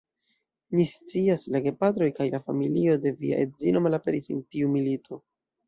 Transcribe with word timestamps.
Ni 0.77 0.85
scias, 0.93 1.43
la 1.57 1.61
gepatroj 1.67 2.09
kaj 2.21 2.27
la 2.37 2.41
familio 2.49 2.97
de 3.05 3.13
via 3.21 3.45
edzino 3.47 3.87
malaperis 3.91 4.33
en 4.35 4.43
tiu 4.55 4.75
milito. 4.81 5.25